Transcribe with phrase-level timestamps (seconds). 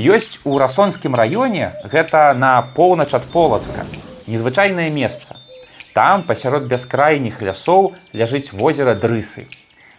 [0.00, 3.84] Ёсць у расонскім раёне гэта на поўнач ад полацка.
[4.24, 5.36] Незвычайнае месца.
[5.92, 9.44] Там пасярод бяскрайніх лясоў ляжыць возера дрысы.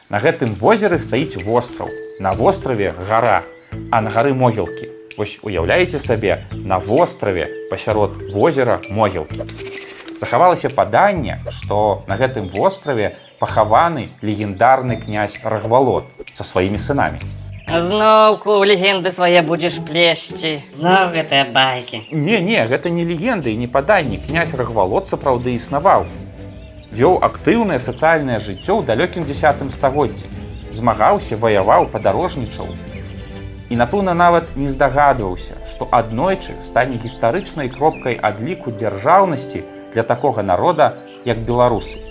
[0.10, 1.92] На гэтым возеры стаіць востраў.
[2.18, 3.44] На востраве гара,
[3.92, 4.90] а на гары могілкі.
[5.20, 9.46] Вось уяўляеце сабе на востраве пасярод возера могілкі.
[10.18, 17.22] Захавалася паданне, што на гэтым востраве пахаваны легендарны князь рагвалот са сваімі сынамі.
[17.72, 20.60] Зноўку легенды свае будзеш плешці.
[20.76, 22.04] Ну, гэтыя байкі.
[22.12, 24.20] Не, не, гэта не легенды і не паданні.
[24.20, 26.04] князь рагвалот сапраўды існаваў.
[26.92, 30.28] Вёў актыўнае сацыяльнае жыццё ў далёкім десятым стагоддзі.
[30.72, 32.68] Змагаўся, ваяваў, падарожнічаў.
[33.70, 39.64] І напэўна нават не здагадваўся, што аднойчы стане гістарычнай кропкай адліку дзяржаўнасці
[39.94, 42.04] для такога народа, як беларусы.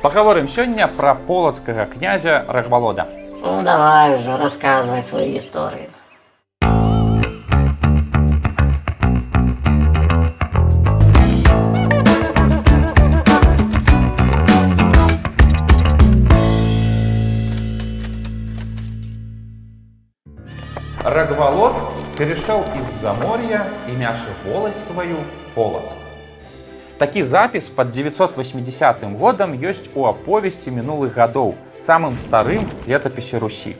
[0.00, 3.23] Пагаворым сёння пра полацкага князя рагвалода.
[3.46, 5.90] Ну, давай уже, рассказывай свою историю.
[21.04, 21.74] Рагвалод
[22.16, 25.18] перешел из Заморья, имяши волость свою
[25.54, 25.94] Полоцк.
[27.04, 33.76] Такі запіс под 980 годам ёсць у аповесці мінулых гадоў, самым старым летапісе Русі.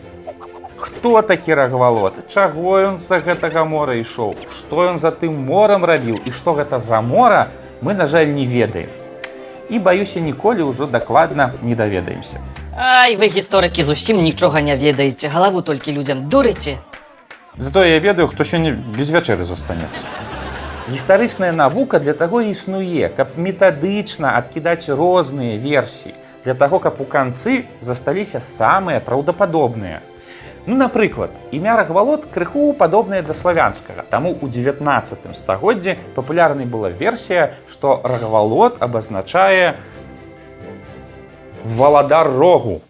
[0.76, 2.28] Хто такі рагвалод?
[2.28, 4.36] Чаго ён з-за гэтага мора ішоў?
[4.52, 7.48] Што ён за тым морам рабіў і што гэта за мора,
[7.80, 8.92] мы, на жаль, не ведаем.
[9.72, 12.44] І баюся, ніколі ўжо дакладна не даведаемся.
[12.76, 16.76] Ай, вы гісторыкі зусім нічога не ведаеце, галаву толькі людзям дурыце.
[17.56, 20.04] Затое я ведаю, хто сёння без вячэры застанецца.
[20.84, 26.12] Гістарычная навука для таго існуе, каб метадычна адкідаць розныя версіі,
[26.44, 30.02] для таго, каб у канцы засталіся самыя праўдападобныя.
[30.66, 34.04] Ну, напрыклад, імя рагвалод крыху падобнае да славянскага.
[34.12, 39.80] Таму ў 19 стагоддзі папулярнай была версія, што рагвалод абазначае
[41.64, 42.82] валадар рогу.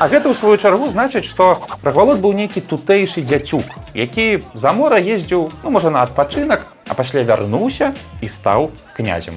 [0.00, 4.96] А гэта ў сваю чаргу значыць, што рагвалод быў нейкі тутэйшы дзяцюк, які за мора
[4.96, 7.92] ездзіў ну, можа на адпачынак, а пасля вярнуўся
[8.24, 9.36] і стаў князем.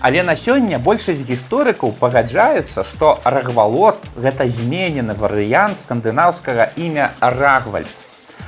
[0.00, 7.92] Але на сёння большасць гісторыкаў пагаджаюцца, што рагвалод гэта зменены варыянт скандынаўскага імя рагвальд.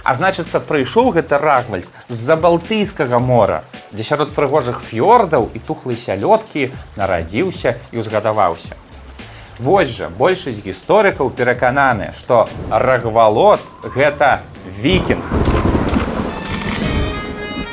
[0.00, 6.70] А значыцца, прыйшоў гэты рагвальд з-за балтыйскага мора, дзе сярод прыгожых фьордаў і тухлай сялёдкі
[6.96, 8.80] нарадзіўся і ўзгадаваўся.
[9.60, 14.40] Вось жа большасць гісторыкаў перакананы, што рагвалод гэта
[14.80, 15.20] вікінг.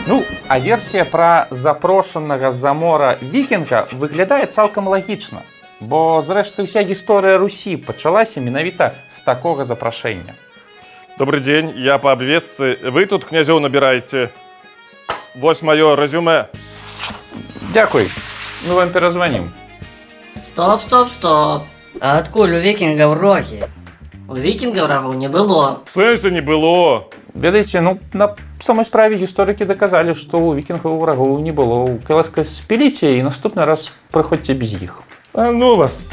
[0.07, 0.17] Ну,
[0.51, 5.47] а версія пра запрошанага з-за мора вікінга выглядае цалкам лагічна.
[5.79, 10.35] Бо зрэшты ўся гісторыя Русі пачалася менавіта з такога запрашэння.
[11.15, 12.75] Добрый день, я по обвесцы.
[12.83, 14.27] Вы тут князёў набираете?
[15.39, 16.51] Вось маё резюме.
[17.71, 18.11] Дзякуй,
[18.67, 19.47] мы вам перазванім.
[20.51, 21.76] Стоп, стоп, стоп.
[21.99, 23.63] А адкуль у викингов роги?
[24.27, 25.81] У викингов рогов не было.
[25.91, 27.07] Сэнса не было.
[27.33, 31.97] Ведаеце, ну на самой справе гісторыкі даказалі, што ў вікінгаў врагоў не было.
[32.05, 35.01] Каласка спіліце і наступны раз прыходзьце без іх.
[35.33, 36.03] А ну вас.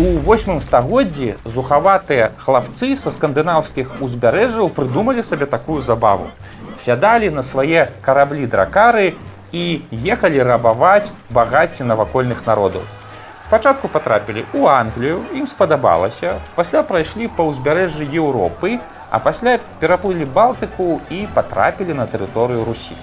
[0.00, 6.32] У восьмым стагоддзі зухаватыя хлапцы са скандынаўскіх узбярэжжаў прыдумалі сабе такую забаву.
[6.80, 9.20] Сядалі на свае караблі дракары
[9.52, 12.88] і ехалі рабаваць багацце навакольных народаў.
[13.42, 18.78] Спачатку патрапілі ў Англію, ім спадабалася, пасля прайшлі па ўзбярэжжы Еўропы,
[19.10, 22.94] а пасля пераплылі Балтыку і патрапілі на тэрыторыю Русі.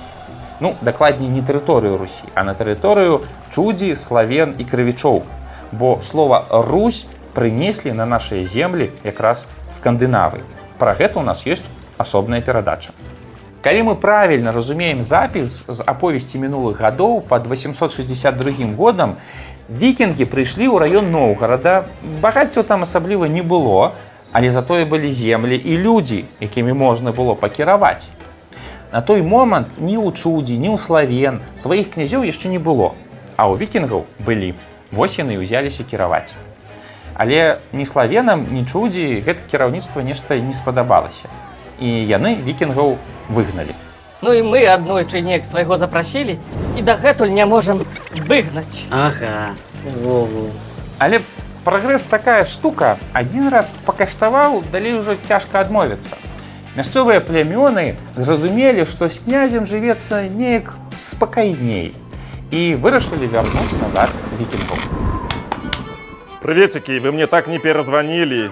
[0.63, 3.19] Ну, дакладней не тэрыторыю Русі, а на тэрыторыю
[3.51, 5.27] чудзі, славен і крывічоў.
[5.75, 7.03] Бо слова Русь
[7.35, 9.43] прынеслі на нашыя землі якраз
[9.75, 10.47] скандынавы.
[10.79, 11.67] Пра гэта ў нас ёсць
[11.99, 12.95] асобная перадача.
[13.61, 19.17] Калі мы правільна разумеем запіс з аповесці мінулых гадоў пад 862 годам,
[19.69, 21.85] вікінгі прыйшлі ў раён Ноўгарада,
[22.21, 23.93] багаццяў там асабліва не было,
[24.33, 28.09] але затое былі землі і людзі, якімі можна было пакіраваць.
[28.91, 32.97] На той момант ні ў чудзі, ні ў славен сваіх князёў яшчэ не было,
[33.37, 34.57] а ў вікінгаў былі.
[34.89, 36.33] Вось яны ўзяліся кіраваць.
[37.13, 41.29] Але ні славенам, ні чудзі гэта кіраўніцтва нешта не спадабалася.
[41.77, 42.97] І яны вікінгаў
[43.29, 43.77] выгналі.
[44.21, 46.35] Ну і мы аднойчы неяк свайго запрасілі
[46.75, 47.85] і дагэтуль не можам
[48.27, 48.83] выгнаць.
[48.91, 50.51] Ага, Вову.
[50.97, 51.21] Але
[51.63, 56.17] прагрэс такая штука, адзін раз пакаштаваў, далей ўжо цяжка адмовіцца.
[56.75, 61.95] Мясцовыя плямёны зразумелі, што з князем жывецца неяк спакайней
[62.51, 64.09] і вырашылі вярнуць назад
[64.39, 64.77] вікінгаў.
[66.41, 68.51] Приветики, вы мне так не перезвонили.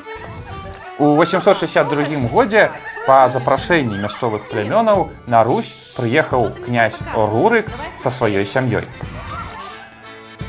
[0.99, 2.71] У 862 годзе
[3.05, 8.83] па запрашэнні мясцовых плямёнаў на Русь прыехаў князь Рурык са сваёй сям'ёй.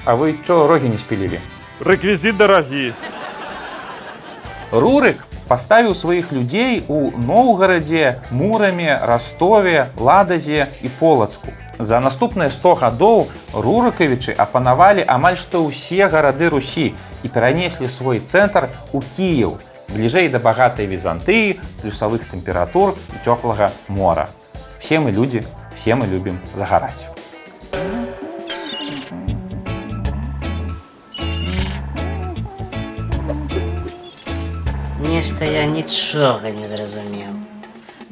[0.09, 1.37] А вы чё рогі не спілілі?
[1.85, 2.97] Рэквізіт дарагі.
[4.73, 5.21] Рурык
[5.53, 11.53] паставіў сваіх людзей у Ноўгарадзе, Мурамі, Растове, Ладазе і Полацку.
[11.79, 18.73] За наступныя 100 гадоў рурыкавічы апанавалі амаль што ўсе гарады Русі і перанеслі свой цэнтр
[18.97, 19.61] у Кіеў,
[19.93, 24.25] бліжэй да багатай візантыі, плюсавых тэмператур і цёплага мора.
[24.81, 25.45] Все мы людзі,
[25.77, 27.18] все мы любім загараць.
[35.09, 37.33] Нешта я нічога не зразумеў.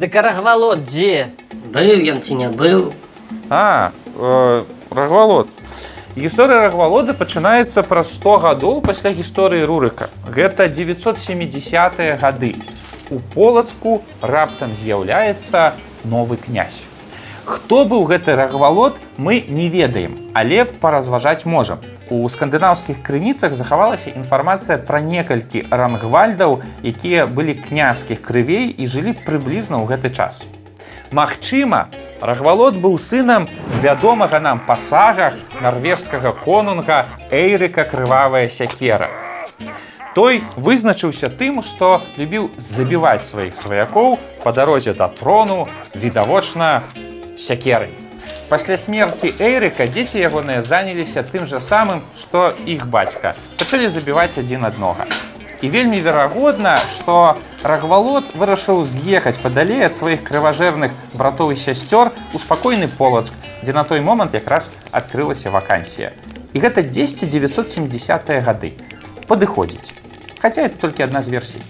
[0.01, 1.29] Дык рагвалот дзе?
[1.53, 2.95] Быў ён ці не быў?
[3.53, 5.53] А, э, рагвалод.
[6.17, 10.09] Гісторыя рагвалода пачынаецца праз 100 гадоў пасля гісторыі Рурыка.
[10.25, 12.57] Гэта 970-е гады.
[13.13, 16.81] У полацку раптам з'яўляецца новы князь.
[17.45, 21.85] Хто быў гэты рагвалод, мы не ведаем, але паразважаць можам.
[22.09, 29.83] У скандынаўскіх крыніцах захавалася інфармацыя пра некалькі рангвальдаў, якія былі княскіх крывей і жылі прыблізна
[29.83, 30.47] ў гэты час.
[31.11, 33.49] Магчыма, Рагвалод быў сынам
[33.83, 39.11] вядомага нам па сагах нарвежскага конунга Эйрыка крывавая сякера.
[40.15, 46.85] Той вызначыўся тым, што любіў забіваць сваіх сваякоў па дарозе да трону, відавочна
[47.37, 48.06] сякерай.
[48.49, 53.35] Пасля смерці Эйрыка дзеці ягоныя заняліся тым жа самым, што іх бацька.
[53.59, 55.07] пачалі забіваць адзін аднога.
[55.63, 62.39] І вельмі верагодна, што рагвалод вырашыў з'ехаць падалей ад сваіх крыважэрных братоў і сясцёр у
[62.39, 63.35] спакойны полацк,
[63.67, 66.13] дзе на той момант якраз адкрылася вакансія.
[66.55, 68.79] І гэта 10 970 гады
[69.27, 69.91] падыходзіць.
[70.39, 71.63] Хаця это толькі адна з версій.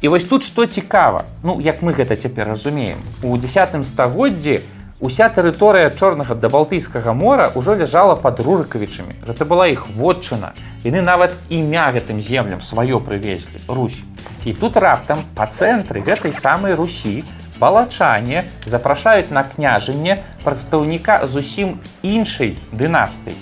[0.00, 3.02] І вось тут што цікава, ну як мы гэта цяпер разумеем.
[3.22, 4.60] У 10 стагоддзі
[5.04, 9.20] уся тэрыторыя чорнага да балтыйскага мора ўжо ляжала пад рурыкавічамі.
[9.28, 10.56] Гэта была іх вотчына.
[10.80, 14.00] Яны нават імя гэтым землям сваё прывезлі Русь.
[14.48, 17.20] І тут раптам па цэнтры гэтай самай Русі
[17.60, 23.36] балачане запрашаюць на княжанне прадстаўніка зусім іншай дынастыі.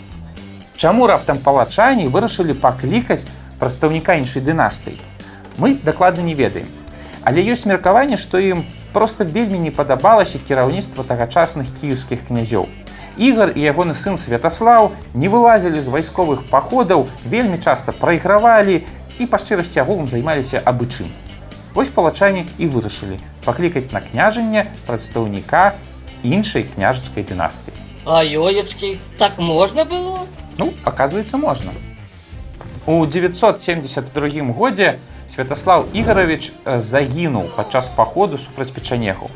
[0.75, 3.23] Чаму раптам палачані вырашылі паклікаць
[3.63, 4.99] прадстаўніка іншай дынастыі?
[5.63, 6.67] Мы дакладна не ведаем.
[7.23, 12.69] Але ёсць меркаванне, што ім проста вельмі не падабалася кіраўніцтва тагачасных кіеўскіх князёў.
[13.17, 18.85] Ігар і ягоны сын Святаслаў не вылазілі з вайсковых паходаў, вельмі часта прайгравалі
[19.19, 21.09] і па шчырасці агулам займаліся абычым.
[21.75, 25.75] Вось палачане і вырашылі паклікаць на княжанне прадстаўніка
[26.23, 27.77] іншай княжацкай дынастыі.
[28.05, 30.27] А ёечкі, так можна было?
[30.59, 31.71] Ну, оказывается, можно.
[32.87, 34.99] У 972 годзе
[35.35, 39.31] Святаслав Ігорович э, загінуў падчас паходу супраць печанегу.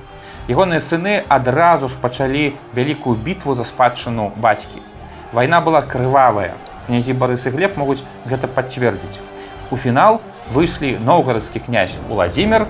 [0.45, 4.85] Ягоныя сыны адразу ж пачалі вялікую бітву за спадчыну бацькі.
[5.33, 6.53] Вайна была крывавая.
[6.87, 9.25] Князі Барыс і Глеб могуць гэта пацвердзіць.
[9.73, 10.21] У фінал
[10.53, 12.69] выйшлі новгарадскі князь Владзімир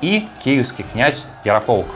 [0.00, 1.92] і кіеўскі князь Яраполк.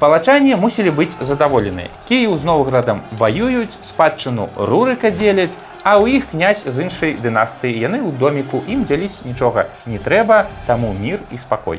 [0.00, 1.92] Палачане мусілі быць задаволеныя.
[2.08, 8.02] Кіеў з Новградам ваююць, спадчыну рурыка дзеляць, а ў іх князь з іншай дынастыі яны
[8.02, 11.78] ў доміку ім дзяліць нічога не трэба, таму мір і спакой.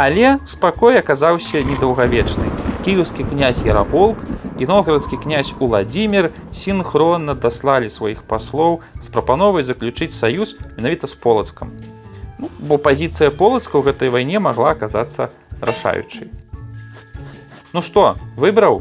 [0.00, 2.48] Але спакой аказаўся недаўгавечны.
[2.88, 4.24] Кіеўскі князь Яраполк
[4.56, 11.76] і новгарадскі князь Уладзімир сінхронна даслалі сваіх паслоў з прапановай заключыць саюз менавіта з полацкам.
[12.40, 15.28] Ну, бо пазіцыя полацка ў гэтай вайне магла аказацца
[15.60, 16.32] рашаючай.
[17.76, 18.80] Ну што, выбраў?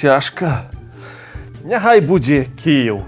[0.00, 0.72] Цяжка.
[1.64, 2.98] Няхай будзе Кіеў.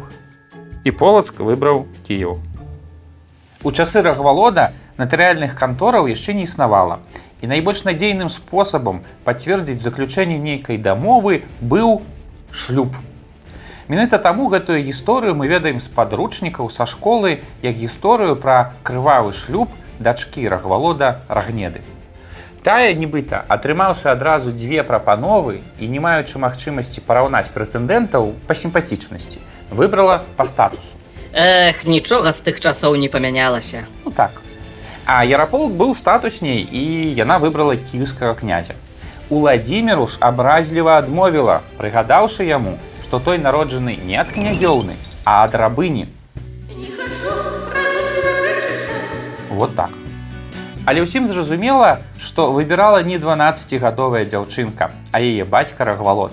[0.81, 2.39] І полацк выбраў Кіеў.
[3.61, 7.05] У часы рагвалода натарыяльных кантораў яшчэ не існавала.
[7.45, 12.01] І найбольш надзейным спосабам пацвердзіць заключэнне нейкай дамовы быў
[12.49, 12.97] шлюб.
[13.93, 19.69] Менавіта таму гэтую гісторыю мы ведаем з падручнікаў са школы як гісторыю пра крывавы шлюб
[20.01, 21.85] дачкі рагвалода рагнеды.
[22.67, 29.39] Тая нібыта, атрымаўшы адразу дзве прапановы і не маючы магчымасці параўнаць прэтэндэнтаў па сімпатычнасці,
[29.71, 30.99] выбрала па статусу.
[31.31, 33.87] Эх, нічога з тых часоў не памянялася.
[34.03, 34.43] Ну так.
[35.07, 36.83] А Яраполк быў статусней і
[37.15, 38.75] яна выбрала кіеўскага князя.
[39.31, 46.09] Уладзіміру ж абразліва адмовіла, прыгадаўшы яму, што той народжаны не ад князёўны, а ад рабыні.
[49.55, 49.95] Вот так.
[50.87, 56.31] Але ўсім зразумела, што выбірала не 12гадовая дзяўчынка, а яе бацька рагвалот.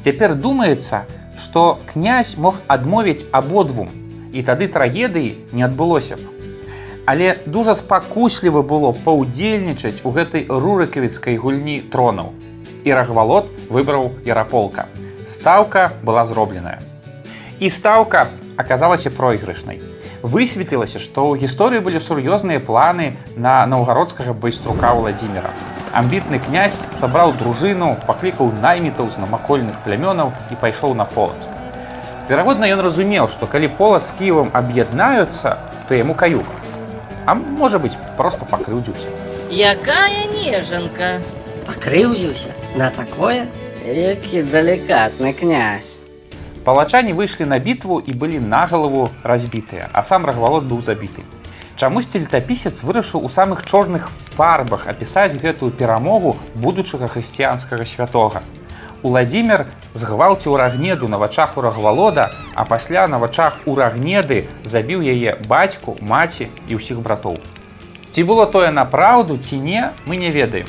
[0.00, 1.04] Цяпер думаецца,
[1.36, 3.92] што князь мог адмовіць абодвум,
[4.32, 6.24] і тады трагедыі не адбылося б.
[7.04, 12.32] Але дужа спакусліва было паўдзельнічаць у гэтай рурыкавіцкай гульні тронаў.
[12.88, 14.88] І рагвалот выбраў яраполка.
[15.28, 16.80] Стаўка была зробленая.
[17.60, 19.84] І стаўка аказалася пройгрышнай.
[20.22, 25.48] Высветлілася, што ў гісторыі былі сур'ёзныя планы на наўгародскага байструка Владзіміра.
[25.96, 31.48] Амбітны князь сабраў дружыну, паклікаў наймітаў з намакольных плямёнаў і пайшоў на полацк.
[32.28, 35.56] Верагодна, ён разумеў, што калі полац з кіевам аб'яднаюцца,
[35.88, 36.46] то яму каюк.
[37.26, 39.08] А можа быць, проста пакрыўдзіўся.
[39.48, 41.18] Якая нежанка.
[41.64, 43.48] Пакрыўдзіўся на такое?
[43.82, 45.98] Які далікатны князь.
[46.64, 51.24] Палачане выйшлі на бітву і былі на галаву разбітыя, а сам рагвалот быў забіты.
[51.80, 58.42] Чамусьці летапісец вырашыў у самых чорных фарбах апісаць гэтую перамогу будучага хрысціянскага святога.
[59.00, 59.64] Уладзімир
[59.94, 65.96] згвалціў рагнеду на вачах у рагвалода, а пасля на вачах у рагнеды забіў яе бацьку,
[66.04, 67.40] маці і ўсіх братоў.
[68.12, 70.68] Ці было тое на праўду ці не, мы не ведаем.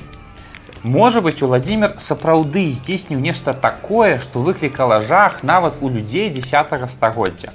[0.83, 7.53] Можа быць, Уладзімир сапраўды здзейсніў нешта такое, што выклікала жах нават у людзей 10 стагоддзя.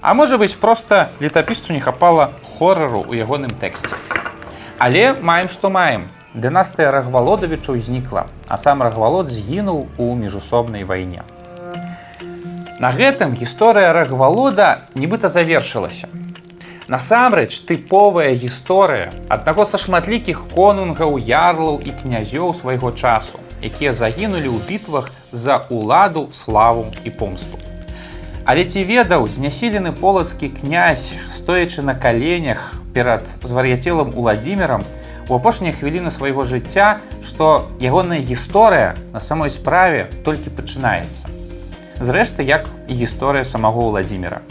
[0.00, 3.92] А можа быць, проста летапісцу не хапала хорару ў ягоным тэксце.
[4.78, 6.08] Але маем, што маем.
[6.32, 11.24] Дынастыя рагвалодавічаў знікла, а сам рагвалод згінуў у міжусобнай вайне.
[12.80, 16.08] На гэтым гісторыя рагвалода нібыта завершылася.
[16.86, 24.62] Насамрэч тыповая гісторыя аднаго са шматлікіх конунгаў, ярлаў і князёў свайго часу, якія загінулі ў
[24.70, 27.58] бітвах за ўладу, славу і помсту.
[28.46, 34.86] Але ці ведаў знясілены полацкі князь, стоячы на каленях перад звар'яцелым уладзімерам,
[35.26, 41.26] у апошнія хвіліны свайго жыцця, што ягоная гісторыя на самой справе толькі пачынаецца.
[41.98, 44.46] Зрэшты, як і гісторыя самого Владзіміра.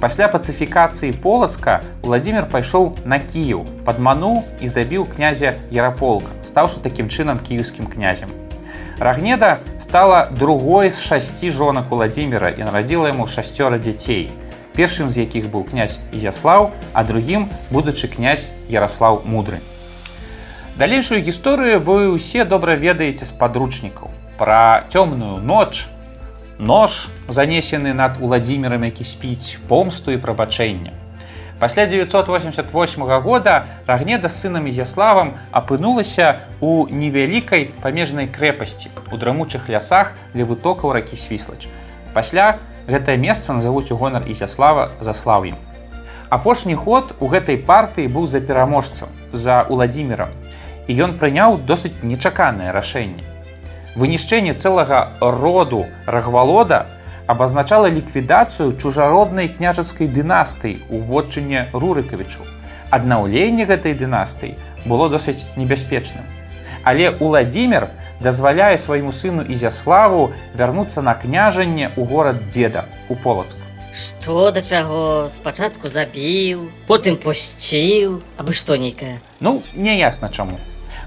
[0.00, 7.38] Пасля пацыфікацыі полацка Владзімир пайшоў на Кіяў, падмануў і забіў князя Яраполка, стаўшы такім чынам
[7.38, 8.30] кіеўскім князем.
[8.98, 14.30] Рагнеда стала другой з шасці жонак Владзіміра і нарадзіла яму шасцёра дзяцей.
[14.74, 19.62] Першым з якіх быў князь Яслаў, а другім будучы князь Ярослаў мудры.
[20.74, 24.10] Далейшую гісторыю вы ўсе добра ведаеце з падручнікаў.
[24.38, 25.86] Пра цёмную ноч,
[26.58, 30.92] нож, занесены над Уладзімірам, які спіць, помсту і прабачэння.
[31.58, 40.12] Пасля 988 года Рагнеда з сынам Яславам апынулася ў невялікай памежнай крэпасці у драмучых лясах
[40.34, 41.70] ля вытокаў ракі свіслач.
[42.12, 45.56] Пасля гэтае месца назавуць у гонар Ізяслава заслаўем.
[46.28, 50.34] Апошні ход у гэтай партыі быў за пераможцам за Уладзімірам,
[50.88, 53.33] і ён прыняў досыць нечаканае рашэнне.
[53.94, 56.86] Вынішчэнне цэлага роду рагвалода
[57.26, 62.42] абазначала ліквідацыю чужароднай княжацкай дынастыі ў вотчыне рурыкавічу.
[62.90, 66.26] Аднаўленне гэтай дынастыі было досыць небяспечным.
[66.82, 67.88] Але Уладзімир
[68.20, 73.56] дазваляе свайму сыну Ізяславу вярнуцца на княжанне ў горад дзеда у полацк.
[73.94, 79.22] Што да чаго спачатку забіў, потым пусціў, абы што нейкае.
[79.38, 80.58] Ну, не ясна чаму.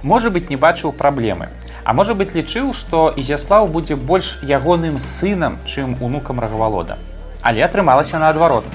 [0.04, 1.52] Можа быць, не бачыў праблемы.
[1.88, 6.98] А можа быць, лічыў, што Ізяслаў будзе больш ягоным сынам, чым унукам рагавалода.
[7.40, 8.68] Але атрымалася наадварот.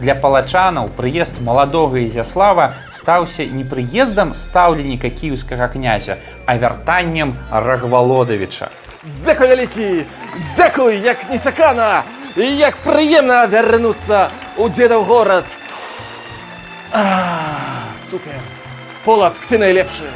[0.00, 6.16] Для палачанаў прыезд маладога Ізяслава стаўся не прыездам стаўленіка кіеўскага князя,
[6.46, 8.72] а вяртаннем рагвалодавіча.
[9.20, 10.08] Дзякуй вялікі!
[10.56, 12.02] Дзякуй, як нечакана!
[12.32, 15.44] І як прыемна вярнуцца ў дзедаў горад.
[16.96, 18.40] А, супер.
[19.04, 20.08] Полацк, ты найлепшы.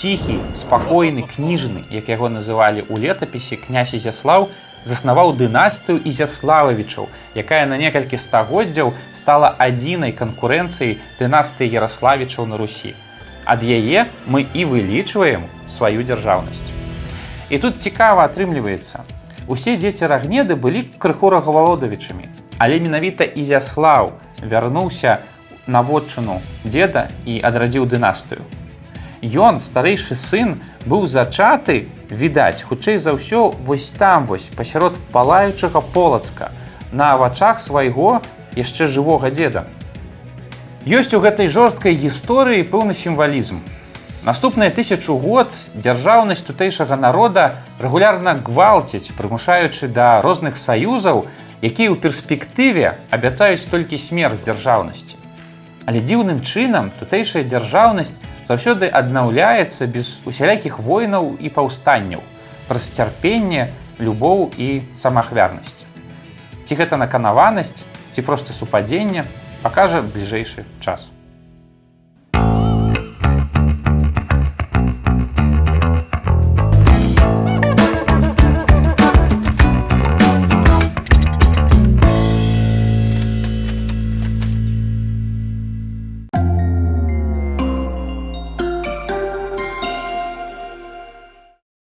[0.00, 4.48] Ціхі, спакойны кніжны, як яго называлі ў летапісе князь Ізяслаў,
[4.88, 7.04] заснаваў дынастыю Ізяслававічаў,
[7.36, 12.94] якая на некалькі стагоддзяў стала адзінай канкурэнцыяй дынастыі Ярославічаў на Русі.
[13.44, 16.64] Ад яе мы і вылічваем сваю дзяржаўнасць.
[17.52, 19.04] І тут цікава атрымліваецца.
[19.52, 22.24] Усе дзеці рагнеды былі крыху рагавалодавічамі,
[22.56, 25.20] але менавіта Ізяслаў вярнуўся
[25.68, 28.48] на вотчыну дзеда і адрадзіў дынастыю.
[29.20, 36.52] Ён, старэйшы сын, быў зачаты, відаць, хутчэй за ўсё вось там вось пасярод палаючага полацка,
[36.90, 38.22] на вачах свайго
[38.56, 39.68] яшчэ жывога дзеда.
[40.88, 43.60] Ёсць у гэтай жорсткай гісторыі пэўны сімвалізм.
[44.24, 51.28] Наступныя тысячу год дзяржаўнасць тутэйшага народа рэгулярна гвалціць, прымушаючы да розных саюзаў,
[51.60, 55.20] якія ў перспектыве абяцаюць толькі смерць дзяржаўнасці.
[55.84, 58.16] Але дзіўным чынам тутэйшая дзяржаўнасць
[58.50, 62.26] заўсёды аднаўляецца без усялякіх войнаў і паўстанняў,
[62.66, 63.70] праз цярпенне,
[64.02, 65.86] любоў і самаахвярнасць.
[66.66, 69.22] Ці гэта наканаванасць, ці проста супадзення,
[69.62, 71.10] пакажа бліжэйшы час.